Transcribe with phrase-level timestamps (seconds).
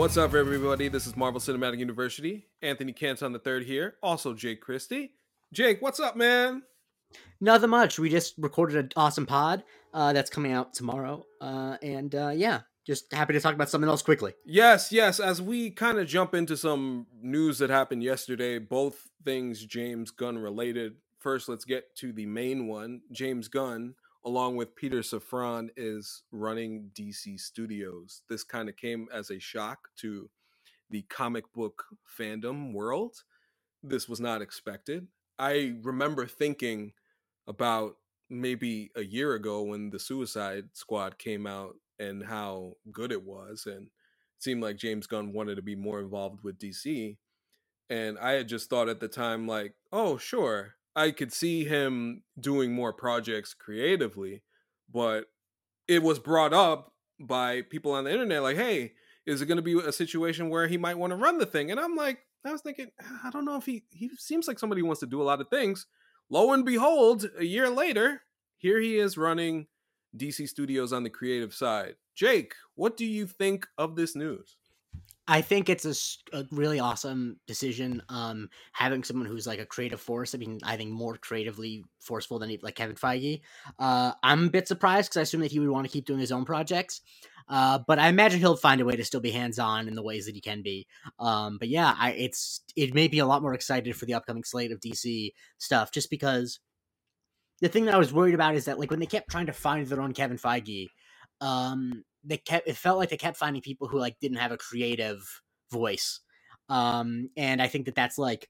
[0.00, 0.88] What's up, everybody?
[0.88, 2.46] This is Marvel Cinematic University.
[2.62, 3.96] Anthony Canton the third here.
[4.02, 5.12] Also, Jake Christie.
[5.52, 6.62] Jake, what's up, man?
[7.38, 7.98] Nothing much.
[7.98, 12.60] We just recorded an awesome pod uh, that's coming out tomorrow, uh, and uh, yeah,
[12.86, 14.32] just happy to talk about something else quickly.
[14.46, 15.20] Yes, yes.
[15.20, 20.38] As we kind of jump into some news that happened yesterday, both things James Gunn
[20.38, 20.94] related.
[21.18, 23.02] First, let's get to the main one.
[23.12, 28.22] James Gunn, along with Peter Safran, is running DC Studios.
[28.28, 30.30] This kind of came as a shock to
[30.90, 31.84] the comic book
[32.18, 33.24] fandom world.
[33.82, 35.08] This was not expected.
[35.38, 36.92] I remember thinking
[37.46, 37.96] about
[38.28, 43.66] maybe a year ago when the Suicide Squad came out and how good it was
[43.66, 47.16] and it seemed like James Gunn wanted to be more involved with DC
[47.90, 50.76] and I had just thought at the time like, "Oh, sure.
[50.96, 54.42] I could see him doing more projects creatively."
[54.92, 55.26] But
[55.88, 58.94] it was brought up by people on the internet like, "Hey,
[59.26, 61.70] is it going to be a situation where he might want to run the thing?"
[61.70, 62.90] And I'm like, I was thinking,
[63.24, 65.40] I don't know if he he seems like somebody who wants to do a lot
[65.40, 65.86] of things.
[66.30, 68.22] Lo and behold, a year later,
[68.56, 69.66] here he is running
[70.16, 71.96] DC Studios on the creative side.
[72.14, 74.56] Jake, what do you think of this news?
[75.30, 78.02] I think it's a, a, really awesome decision.
[78.08, 80.34] Um, having someone who's like a creative force.
[80.34, 83.42] I mean, I think more creatively forceful than like Kevin Feige.
[83.78, 86.18] Uh, I'm a bit surprised because I assume that he would want to keep doing
[86.18, 87.00] his own projects.
[87.48, 90.02] Uh, but I imagine he'll find a way to still be hands on in the
[90.02, 90.88] ways that he can be.
[91.20, 94.42] Um, but yeah, I, it's it made me a lot more excited for the upcoming
[94.42, 96.58] slate of DC stuff, just because
[97.60, 99.52] the thing that I was worried about is that like when they kept trying to
[99.52, 100.88] find their own Kevin Feige,
[101.40, 104.56] um, they kept it felt like they kept finding people who like didn't have a
[104.56, 105.22] creative
[105.70, 106.20] voice.
[106.68, 108.48] Um, and I think that that's like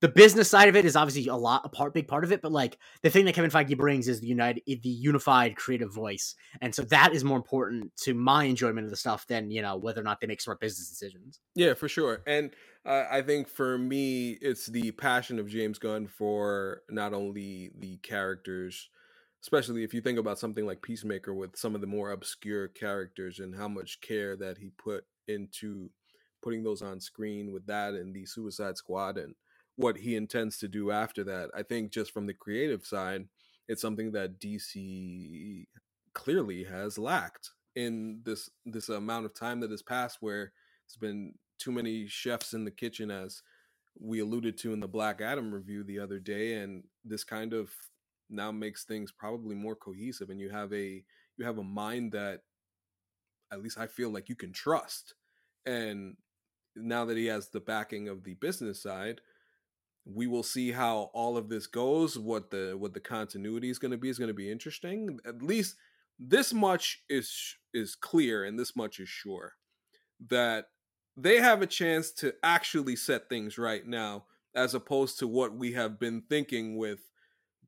[0.00, 2.42] the business side of it is obviously a lot a part big part of it
[2.42, 6.34] but like the thing that kevin feige brings is the united the unified creative voice
[6.60, 9.76] and so that is more important to my enjoyment of the stuff than you know
[9.76, 12.50] whether or not they make smart business decisions yeah for sure and
[12.86, 17.96] uh, i think for me it's the passion of james gunn for not only the
[17.98, 18.88] characters
[19.42, 23.38] especially if you think about something like peacemaker with some of the more obscure characters
[23.38, 25.90] and how much care that he put into
[26.42, 29.34] putting those on screen with that and the suicide squad and
[29.76, 31.50] what he intends to do after that.
[31.54, 33.26] I think just from the creative side,
[33.68, 35.64] it's something that DC
[36.12, 40.52] clearly has lacked in this this amount of time that has passed where
[40.84, 43.42] it's been too many chefs in the kitchen as
[43.98, 47.70] we alluded to in the Black Adam review the other day and this kind of
[48.30, 51.04] now makes things probably more cohesive and you have a
[51.36, 52.40] you have a mind that
[53.52, 55.14] at least I feel like you can trust
[55.66, 56.16] and
[56.76, 59.20] now that he has the backing of the business side
[60.04, 63.90] we will see how all of this goes what the what the continuity is going
[63.90, 65.18] to be is going to be interesting.
[65.26, 65.76] At least
[66.18, 69.54] this much is is clear and this much is sure
[70.28, 70.66] that
[71.16, 74.24] they have a chance to actually set things right now
[74.54, 77.09] as opposed to what we have been thinking with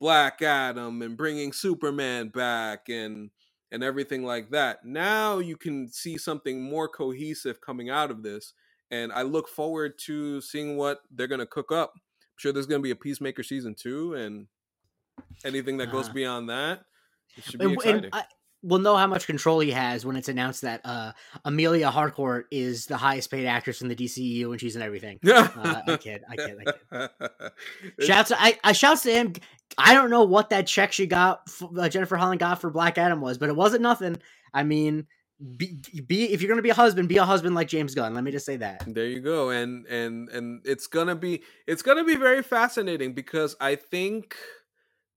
[0.03, 3.29] black adam and bringing superman back and
[3.71, 8.53] and everything like that now you can see something more cohesive coming out of this
[8.91, 11.93] and i look forward to seeing what they're going to cook up
[12.33, 14.47] I'm sure there's going to be a Peacemaker season two, and
[15.45, 16.81] anything that goes uh, beyond that,
[17.37, 18.05] it should be and, exciting.
[18.05, 18.23] And I,
[18.63, 21.11] we'll know how much control he has when it's announced that uh,
[21.45, 25.19] Emilia Harcourt is the highest paid actress in the DCEU and she's in everything.
[25.27, 27.09] uh, I kid, I kid, I kid.
[28.07, 29.33] Shouts, I, I shouts to him.
[29.77, 33.21] I don't know what that check she got, uh, Jennifer Holland got for Black Adam
[33.21, 34.17] was, but it wasn't nothing.
[34.53, 35.07] I mean,
[35.57, 38.13] be, be if you're gonna be a husband, be a husband like James Gunn.
[38.13, 38.83] Let me just say that.
[38.85, 43.55] There you go, and and and it's gonna be it's gonna be very fascinating because
[43.59, 44.35] I think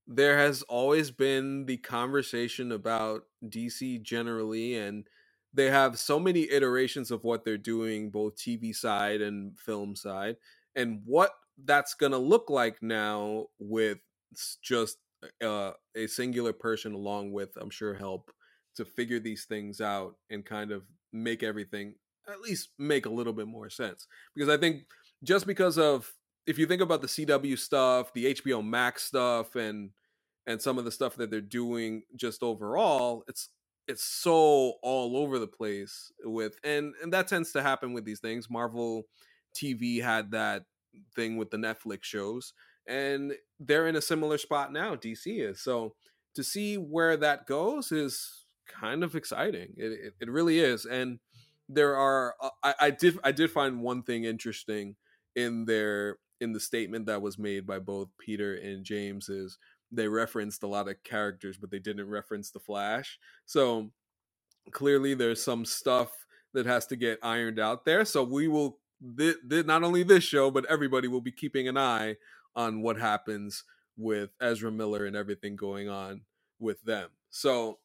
[0.07, 5.07] there has always been the conversation about DC generally, and
[5.53, 10.37] they have so many iterations of what they're doing, both TV side and film side,
[10.75, 11.31] and what
[11.63, 13.99] that's gonna look like now with
[14.61, 14.97] just
[15.43, 18.31] uh, a singular person along with, I'm sure, help
[18.75, 21.95] to figure these things out and kind of make everything
[22.29, 24.07] at least make a little bit more sense.
[24.35, 24.83] Because I think
[25.23, 26.11] just because of
[26.45, 29.91] if you think about the CW stuff, the HBO Max stuff and
[30.45, 33.49] and some of the stuff that they're doing just overall, it's
[33.87, 38.19] it's so all over the place with and and that tends to happen with these
[38.19, 38.49] things.
[38.49, 39.03] Marvel
[39.55, 40.63] TV had that
[41.15, 42.53] thing with the Netflix shows
[42.87, 45.61] and they're in a similar spot now DC is.
[45.61, 45.95] So
[46.35, 49.73] to see where that goes is kind of exciting.
[49.77, 50.85] It, it, it really is.
[50.85, 51.19] And
[51.69, 54.95] there are uh, I, I did I did find one thing interesting
[55.35, 59.57] in their in the statement that was made by both Peter and James is
[59.91, 63.19] they referenced a lot of characters, but they didn't reference the Flash.
[63.45, 63.91] So
[64.71, 68.05] clearly, there's some stuff that has to get ironed out there.
[68.05, 68.79] So we will
[69.17, 72.15] th- th- not only this show, but everybody will be keeping an eye
[72.57, 73.63] on what happens
[73.95, 76.21] with Ezra Miller and everything going on
[76.59, 77.09] with them.
[77.29, 77.77] So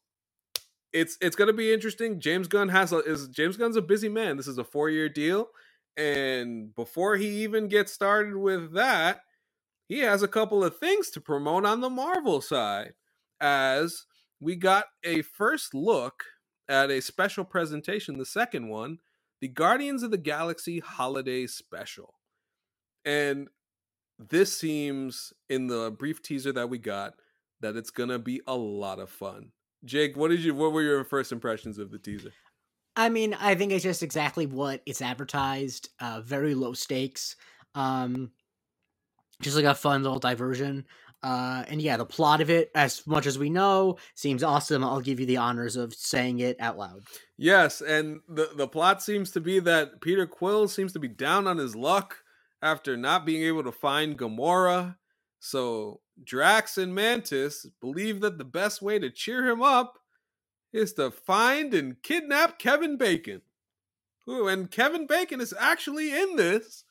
[0.91, 2.19] it's it's going to be interesting.
[2.19, 4.35] James Gunn has a, is James Gunn's a busy man.
[4.35, 5.47] This is a four year deal,
[5.95, 9.21] and before he even gets started with that,
[9.87, 12.93] he has a couple of things to promote on the Marvel side.
[13.39, 14.05] As
[14.39, 16.23] we got a first look
[16.69, 18.99] at a special presentation, the second one,
[19.41, 22.13] the Guardians of the Galaxy Holiday Special,
[23.03, 23.49] and
[24.29, 27.15] this seems in the brief teaser that we got
[27.61, 29.51] that it's gonna be a lot of fun.
[29.85, 32.31] Jake, what did you what were your first impressions of the teaser?
[32.95, 35.89] I mean, I think it's just exactly what it's advertised.
[35.99, 37.35] Uh, very low stakes.
[37.73, 38.31] Um,
[39.41, 40.85] just like a fun little diversion.
[41.23, 44.83] Uh, and yeah, the plot of it, as much as we know, seems awesome.
[44.83, 47.03] I'll give you the honors of saying it out loud.
[47.37, 51.47] Yes, and the the plot seems to be that Peter Quill seems to be down
[51.47, 52.22] on his luck
[52.63, 54.95] after not being able to find Gamora.
[55.39, 59.99] So Drax and Mantis believe that the best way to cheer him up
[60.71, 63.41] is to find and kidnap Kevin Bacon.
[64.29, 66.85] Ooh, and Kevin Bacon is actually in this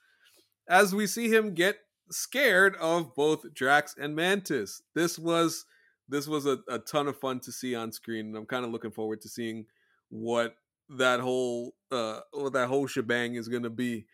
[0.68, 1.78] as we see him get
[2.10, 4.82] scared of both Drax and Mantis.
[4.94, 5.64] This was
[6.08, 8.70] this was a, a ton of fun to see on screen, and I'm kind of
[8.70, 9.64] looking forward to seeing
[10.10, 10.54] what
[10.98, 14.04] that whole uh what that whole shebang is going to be.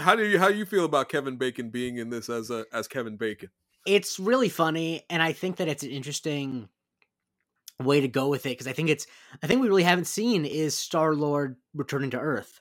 [0.00, 2.88] How do you how you feel about Kevin Bacon being in this as a as
[2.88, 3.50] Kevin Bacon?
[3.86, 6.68] It's really funny, and I think that it's an interesting
[7.78, 9.06] way to go with it because I think it's
[9.42, 12.60] I think we really haven't seen is Star Lord returning to Earth,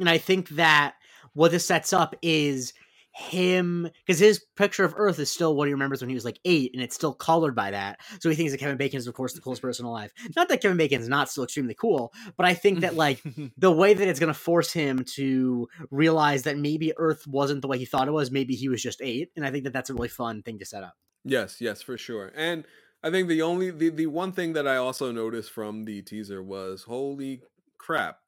[0.00, 0.94] and I think that
[1.34, 2.72] what this sets up is
[3.16, 6.38] him because his picture of Earth is still what he remembers when he was like
[6.44, 7.98] eight, and it's still colored by that.
[8.20, 10.12] So he thinks that Kevin Bacon is, of course, the coolest person alive.
[10.36, 13.22] Not that Kevin Bacon is not still extremely cool, but I think that like
[13.56, 17.68] the way that it's going to force him to realize that maybe Earth wasn't the
[17.68, 18.30] way he thought it was.
[18.30, 20.66] Maybe he was just eight, and I think that that's a really fun thing to
[20.66, 20.94] set up.
[21.24, 22.32] Yes, yes, for sure.
[22.36, 22.66] And
[23.02, 26.42] I think the only the, the one thing that I also noticed from the teaser
[26.42, 27.40] was holy
[27.78, 28.18] crap,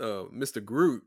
[0.00, 0.62] uh, Mr.
[0.62, 1.02] Groot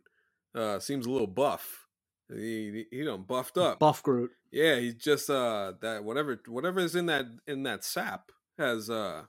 [0.55, 1.86] uh, seems a little buff
[2.33, 3.79] he he done buffed up.
[3.79, 4.31] Buff Groot.
[4.51, 9.23] Yeah, he's just uh that whatever whatever is in that in that sap has uh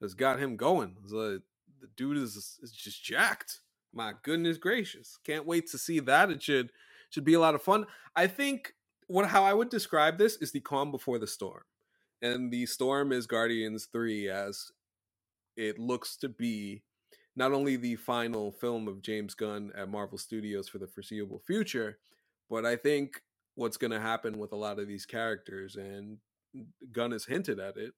[0.00, 0.96] has got him going.
[1.06, 1.40] So
[1.80, 3.60] the dude is is just jacked.
[3.92, 5.18] My goodness gracious.
[5.24, 6.30] Can't wait to see that.
[6.30, 6.72] It should
[7.10, 7.86] should be a lot of fun.
[8.16, 8.74] I think
[9.06, 11.62] what how I would describe this is the calm before the storm.
[12.22, 14.70] And the storm is Guardians 3 as
[15.56, 16.82] it looks to be
[17.34, 21.98] not only the final film of James Gunn at Marvel Studios for the foreseeable future,
[22.52, 23.22] but I think
[23.54, 26.18] what's going to happen with a lot of these characters, and
[26.92, 27.94] Gunn has hinted at it,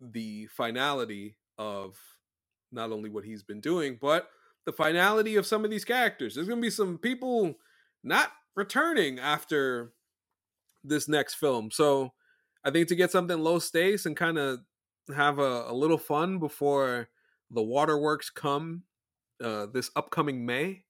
[0.00, 1.96] the finality of
[2.72, 4.28] not only what he's been doing, but
[4.66, 6.34] the finality of some of these characters.
[6.34, 7.54] There's going to be some people
[8.02, 9.92] not returning after
[10.82, 11.70] this next film.
[11.70, 12.12] So
[12.64, 14.62] I think to get something low stakes and kind of
[15.14, 17.08] have a, a, little fun before
[17.52, 18.82] the waterworks come
[19.40, 20.86] uh, this upcoming May,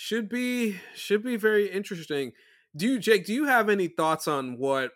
[0.00, 2.30] should be should be very interesting.
[2.76, 3.26] Do you, Jake?
[3.26, 4.92] Do you have any thoughts on what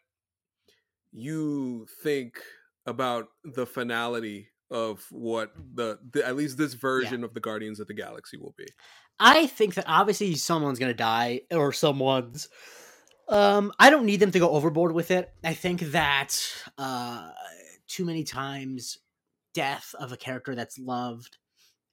[1.11, 2.41] you think
[2.87, 7.27] about the finality of what the, the at least this version yeah.
[7.27, 8.69] of the Guardians of the Galaxy will be?
[9.19, 12.49] I think that obviously someone's gonna die or someone's.
[13.29, 15.33] Um, I don't need them to go overboard with it.
[15.43, 16.39] I think that
[16.79, 17.33] uh,
[17.89, 18.99] too many times
[19.53, 21.39] death of a character that's loved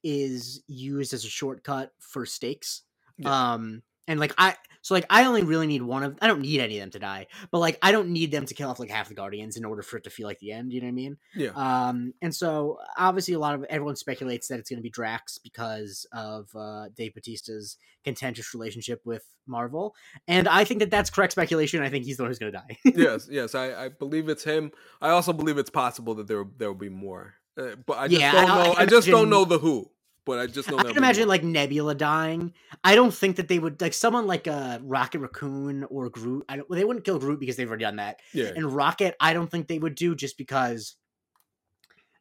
[0.03, 2.83] is used as a shortcut for stakes
[3.19, 3.53] yeah.
[3.53, 6.17] Um, and like I, so like I only really need one of.
[6.21, 8.53] I don't need any of them to die, but like I don't need them to
[8.53, 10.73] kill off like half the guardians in order for it to feel like the end.
[10.73, 11.17] You know what I mean?
[11.35, 11.49] Yeah.
[11.55, 15.37] Um, and so obviously a lot of everyone speculates that it's going to be Drax
[15.37, 19.95] because of uh, Dave Bautista's contentious relationship with Marvel,
[20.27, 21.83] and I think that that's correct speculation.
[21.83, 22.77] I think he's the one who's going to die.
[22.85, 24.71] yes, yes, I, I believe it's him.
[25.01, 28.21] I also believe it's possible that there there will be more, uh, but I just
[28.21, 28.73] yeah, don't know.
[28.73, 29.91] I, I, I just don't know the who
[30.25, 32.53] but I just know I can imagine like Nebula dying.
[32.83, 36.45] I don't think that they would like someone like a uh, Rocket Raccoon or Groot.
[36.49, 36.69] I don't.
[36.69, 38.19] They wouldn't kill Groot because they've already done that.
[38.33, 38.51] Yeah.
[38.55, 40.95] And Rocket, I don't think they would do just because,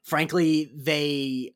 [0.03, 1.55] frankly, they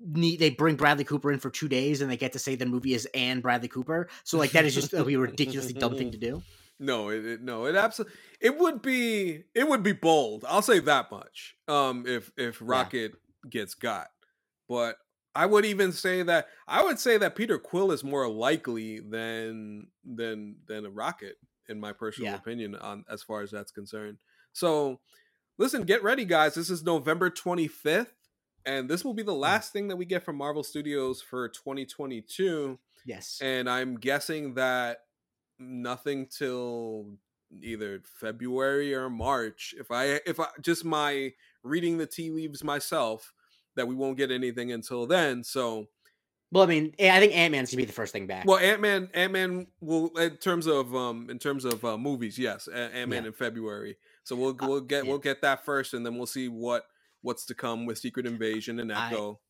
[0.00, 2.66] need they bring Bradley Cooper in for two days and they get to say the
[2.66, 4.08] movie is and Bradley Cooper.
[4.24, 6.42] So like that is just a ridiculously dumb thing to do.
[6.78, 10.44] No, it, it no, it absolutely it would be it would be bold.
[10.48, 11.54] I'll say that much.
[11.68, 13.12] Um, if if Rocket
[13.44, 13.50] yeah.
[13.50, 14.08] gets got,
[14.68, 14.96] but
[15.34, 19.88] I would even say that I would say that Peter Quill is more likely than
[20.04, 21.36] than than a Rocket
[21.68, 22.36] in my personal yeah.
[22.36, 24.18] opinion on as far as that's concerned.
[24.52, 25.00] So,
[25.58, 26.54] listen, get ready guys.
[26.54, 28.08] This is November 25th.
[28.66, 29.40] and this will be the mm.
[29.40, 32.78] last thing that we get from Marvel Studios for 2022.
[33.06, 33.38] Yes.
[33.40, 34.98] And I'm guessing that
[35.58, 37.14] nothing till
[37.62, 39.74] either February or March.
[39.78, 41.32] If I if I just my
[41.62, 43.32] reading the tea leaves myself
[43.80, 45.42] that we won't get anything until then.
[45.42, 45.88] So
[46.52, 48.44] well, I mean, I think Ant Man's gonna be the first thing back.
[48.44, 52.38] Well, Ant Man, Ant Man will in terms of um in terms of uh, movies,
[52.38, 53.28] yes, Ant Man yeah.
[53.28, 53.96] in February.
[54.24, 55.10] So we'll uh, we'll get uh, yeah.
[55.10, 56.84] we'll get that first, and then we'll see what
[57.22, 59.40] what's to come with Secret Invasion and Echo.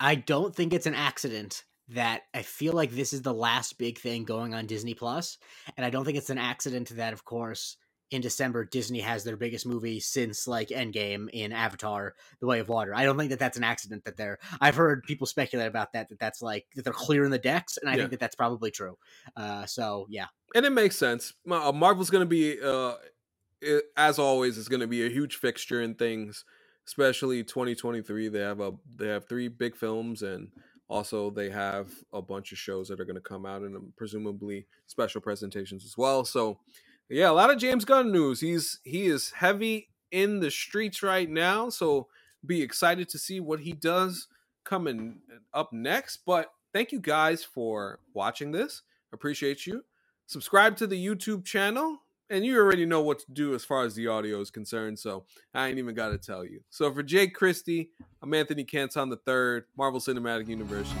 [0.00, 3.78] I, I don't think it's an accident that I feel like this is the last
[3.78, 5.38] big thing going on Disney Plus,
[5.76, 7.76] and I don't think it's an accident that, of course,
[8.10, 12.68] in December Disney has their biggest movie since like Endgame in Avatar: The Way of
[12.68, 12.94] Water.
[12.94, 14.38] I don't think that that's an accident that they're.
[14.60, 17.88] I've heard people speculate about that that that's like that they're clearing the decks, and
[17.88, 17.98] I yeah.
[17.98, 18.96] think that that's probably true.
[19.36, 21.32] Uh, so yeah, and it makes sense.
[21.48, 22.94] Uh, Marvel's going to be, uh,
[23.60, 26.44] it, as always, is going to be a huge fixture in things,
[26.86, 28.28] especially 2023.
[28.28, 30.48] They have a they have three big films and
[30.90, 33.92] also, they have a bunch of shows that are going to come out and um,
[33.96, 36.24] presumably special presentations as well.
[36.24, 36.58] So,
[37.10, 38.40] yeah, a lot of James Gunn news.
[38.40, 41.68] He's he is heavy in the streets right now.
[41.68, 42.08] So,
[42.44, 44.28] be excited to see what he does
[44.64, 46.20] coming uh, up next.
[46.24, 48.82] But thank you guys for watching this.
[49.12, 49.84] Appreciate you.
[50.26, 52.00] Subscribe to the YouTube channel
[52.30, 55.24] and you already know what to do as far as the audio is concerned, so
[55.52, 56.60] I ain't even got to tell you.
[56.70, 57.90] So for Jake Christie,
[58.22, 60.96] I'm Anthony Canton the third, Marvel Cinematic University.